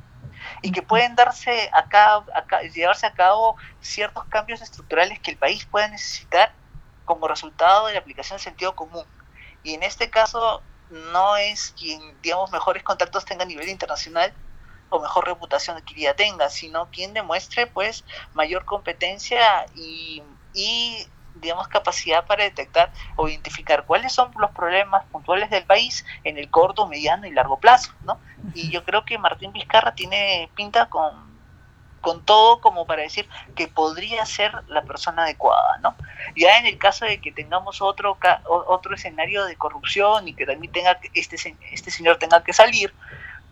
y 0.62 0.72
que 0.72 0.82
pueden 0.82 1.14
darse 1.14 1.70
a 1.72 1.88
cabo, 1.88 2.26
llevarse 2.74 3.06
a 3.06 3.12
cabo 3.12 3.56
ciertos 3.80 4.24
cambios 4.24 4.60
estructurales 4.60 5.20
que 5.20 5.30
el 5.30 5.36
país 5.36 5.66
pueda 5.66 5.88
necesitar 5.88 6.52
como 7.04 7.28
resultado 7.28 7.86
de 7.86 7.94
la 7.94 8.00
aplicación 8.00 8.36
del 8.36 8.42
sentido 8.42 8.74
común. 8.74 9.04
Y 9.62 9.74
en 9.74 9.82
este 9.82 10.10
caso 10.10 10.62
no 10.90 11.36
es 11.36 11.74
quien, 11.78 12.00
digamos, 12.22 12.50
mejores 12.50 12.82
contactos 12.82 13.24
tenga 13.24 13.44
a 13.44 13.46
nivel 13.46 13.68
internacional 13.68 14.32
o 14.88 15.00
mejor 15.00 15.26
reputación 15.26 15.80
que 15.82 16.00
ya 16.00 16.14
tenga, 16.14 16.48
sino 16.50 16.90
quien 16.90 17.14
demuestre 17.14 17.66
pues 17.66 18.04
mayor 18.34 18.64
competencia 18.64 19.66
y, 19.74 20.22
y 20.54 21.06
digamos 21.36 21.68
capacidad 21.68 22.26
para 22.26 22.44
detectar 22.44 22.92
o 23.16 23.28
identificar 23.28 23.84
cuáles 23.86 24.12
son 24.12 24.32
los 24.38 24.50
problemas 24.50 25.04
puntuales 25.06 25.50
del 25.50 25.64
país 25.64 26.04
en 26.24 26.38
el 26.38 26.50
corto, 26.50 26.86
mediano 26.86 27.26
y 27.26 27.32
largo 27.32 27.58
plazo, 27.58 27.92
¿no? 28.04 28.18
Y 28.54 28.70
yo 28.70 28.84
creo 28.84 29.04
que 29.04 29.18
Martín 29.18 29.52
Vizcarra 29.52 29.94
tiene 29.94 30.50
pinta 30.54 30.86
con 30.86 31.30
con 32.00 32.24
todo 32.24 32.62
como 32.62 32.86
para 32.86 33.02
decir 33.02 33.28
que 33.54 33.68
podría 33.68 34.24
ser 34.24 34.52
la 34.68 34.82
persona 34.82 35.24
adecuada, 35.24 35.78
¿no? 35.82 35.94
Ya 36.34 36.58
en 36.58 36.66
el 36.66 36.78
caso 36.78 37.04
de 37.04 37.20
que 37.20 37.30
tengamos 37.30 37.82
otro 37.82 38.16
otro 38.46 38.94
escenario 38.94 39.44
de 39.44 39.56
corrupción 39.56 40.26
y 40.26 40.34
que 40.34 40.46
también 40.46 40.72
tenga 40.72 40.98
este 41.14 41.36
este 41.72 41.90
señor 41.90 42.16
tenga 42.16 42.42
que 42.42 42.52
salir, 42.52 42.94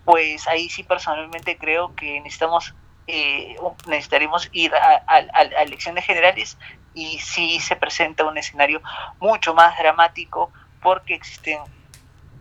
pues 0.04 0.48
ahí 0.48 0.68
sí 0.70 0.82
personalmente 0.82 1.58
creo 1.58 1.94
que 1.94 2.20
necesitamos 2.20 2.74
eh, 3.10 3.56
necesitaremos 3.86 4.50
ir 4.52 4.70
a, 4.74 5.62
elecciones 5.62 6.04
generales 6.04 6.58
y 6.92 7.18
sí 7.20 7.58
se 7.58 7.74
presenta 7.74 8.24
un 8.24 8.36
escenario 8.36 8.82
mucho 9.18 9.54
más 9.54 9.78
dramático 9.78 10.52
porque 10.82 11.14
existen 11.14 11.58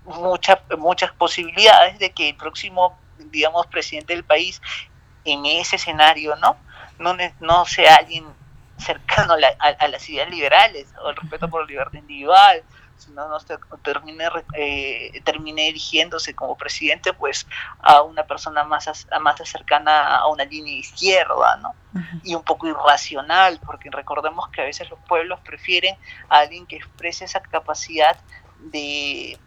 muchas 0.03 0.59
muchas 0.77 1.11
posibilidades 1.13 1.99
de 1.99 2.11
que 2.11 2.29
el 2.29 2.35
próximo 2.35 2.97
digamos 3.17 3.65
presidente 3.67 4.13
del 4.13 4.25
país 4.25 4.61
en 5.23 5.45
ese 5.45 5.77
escenario, 5.77 6.35
¿no? 6.35 6.57
No, 6.99 7.15
no 7.39 7.65
sea 7.65 7.95
alguien 7.95 8.25
cercano 8.77 9.35
a, 9.59 9.87
las 9.87 10.09
ideas 10.09 10.29
liberales 10.29 10.87
o 11.01 11.09
el 11.09 11.15
respeto 11.15 11.49
por 11.49 11.61
la 11.61 11.67
libertad 11.67 11.99
individual, 11.99 12.61
sino 12.97 13.27
no 13.27 13.37
termine, 13.83 14.27
eh, 14.53 15.21
termine 15.23 15.69
erigiéndose 15.69 16.33
como 16.33 16.57
presidente 16.57 17.13
pues 17.13 17.47
a 17.79 18.01
una 18.01 18.23
persona 18.23 18.63
más, 18.63 19.07
más 19.21 19.49
cercana 19.49 20.17
a 20.17 20.27
una 20.27 20.43
línea 20.45 20.75
izquierda, 20.75 21.57
¿no? 21.57 21.75
Y 22.23 22.35
un 22.35 22.43
poco 22.43 22.67
irracional, 22.67 23.59
porque 23.65 23.89
recordemos 23.89 24.49
que 24.49 24.61
a 24.61 24.65
veces 24.65 24.89
los 24.89 24.99
pueblos 25.07 25.39
prefieren 25.41 25.95
a 26.29 26.39
alguien 26.39 26.67
que 26.67 26.75
exprese 26.75 27.25
esa 27.25 27.41
capacidad 27.41 28.19
de 28.59 29.37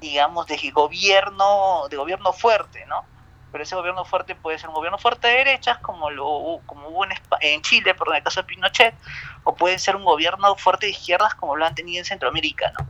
digamos 0.00 0.46
de 0.46 0.70
gobierno 0.70 1.86
de 1.88 1.96
gobierno 1.96 2.32
fuerte 2.32 2.84
no 2.86 3.04
pero 3.52 3.62
ese 3.64 3.76
gobierno 3.76 4.04
fuerte 4.04 4.34
puede 4.34 4.58
ser 4.58 4.70
un 4.70 4.74
gobierno 4.74 4.98
fuerte 4.98 5.28
de 5.28 5.34
derechas, 5.34 5.78
como, 5.78 6.10
lo, 6.10 6.60
como 6.66 6.88
hubo 6.88 7.04
en, 7.04 7.12
en 7.40 7.62
Chile, 7.62 7.94
por 7.94 8.14
el 8.14 8.22
caso 8.22 8.40
de 8.40 8.46
Pinochet, 8.46 8.94
o 9.44 9.54
puede 9.54 9.78
ser 9.78 9.94
un 9.94 10.04
gobierno 10.04 10.56
fuerte 10.56 10.86
de 10.86 10.92
izquierdas, 10.92 11.34
como 11.34 11.54
lo 11.54 11.64
han 11.64 11.74
tenido 11.74 11.98
en 11.98 12.04
Centroamérica, 12.04 12.72
¿no? 12.78 12.86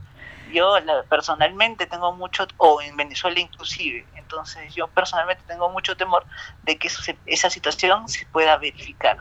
Yo 0.53 0.75
personalmente 1.09 1.87
tengo 1.87 2.13
mucho, 2.13 2.47
o 2.57 2.81
en 2.81 2.95
Venezuela 2.95 3.39
inclusive, 3.39 4.05
entonces 4.15 4.73
yo 4.73 4.87
personalmente 4.87 5.43
tengo 5.47 5.69
mucho 5.69 5.97
temor 5.97 6.25
de 6.63 6.77
que 6.77 6.89
esa 7.25 7.49
situación 7.49 8.07
se 8.07 8.25
pueda 8.27 8.57
verificar. 8.57 9.17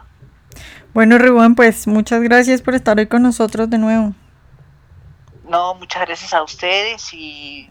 Bueno, 0.93 1.17
Rubén, 1.19 1.55
pues 1.55 1.87
muchas 1.87 2.21
gracias 2.21 2.61
por 2.61 2.75
estar 2.75 2.99
hoy 2.99 3.07
con 3.07 3.23
nosotros 3.23 3.71
de 3.71 3.79
nuevo. 3.79 4.15
No, 5.49 5.75
muchas 5.75 6.07
gracias 6.07 6.35
a 6.35 6.43
ustedes 6.43 7.13
y 7.15 7.71